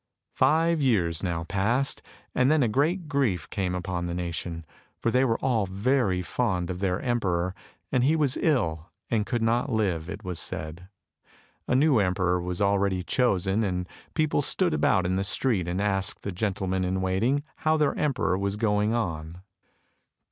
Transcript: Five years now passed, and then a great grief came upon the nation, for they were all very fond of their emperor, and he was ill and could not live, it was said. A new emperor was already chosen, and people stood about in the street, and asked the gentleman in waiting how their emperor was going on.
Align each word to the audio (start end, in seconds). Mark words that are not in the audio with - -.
Five 0.33 0.81
years 0.81 1.21
now 1.21 1.43
passed, 1.43 2.01
and 2.33 2.49
then 2.49 2.63
a 2.63 2.67
great 2.67 3.07
grief 3.07 3.47
came 3.51 3.75
upon 3.75 4.07
the 4.07 4.15
nation, 4.15 4.65
for 4.99 5.11
they 5.11 5.23
were 5.23 5.37
all 5.43 5.67
very 5.67 6.23
fond 6.23 6.71
of 6.71 6.79
their 6.79 6.99
emperor, 7.01 7.53
and 7.91 8.03
he 8.03 8.15
was 8.15 8.35
ill 8.37 8.89
and 9.11 9.27
could 9.27 9.43
not 9.43 9.71
live, 9.71 10.09
it 10.09 10.23
was 10.23 10.39
said. 10.39 10.87
A 11.67 11.75
new 11.75 11.99
emperor 11.99 12.41
was 12.41 12.59
already 12.61 13.03
chosen, 13.03 13.63
and 13.63 13.87
people 14.15 14.41
stood 14.41 14.73
about 14.73 15.05
in 15.05 15.17
the 15.17 15.23
street, 15.23 15.67
and 15.67 15.79
asked 15.79 16.23
the 16.23 16.31
gentleman 16.31 16.83
in 16.83 17.01
waiting 17.01 17.43
how 17.57 17.77
their 17.77 17.93
emperor 17.95 18.39
was 18.39 18.55
going 18.55 18.95
on. 18.95 19.43